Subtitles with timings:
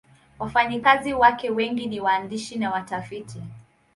[0.39, 3.41] Wafanyakazi wake wengi ni waandishi na watafiti.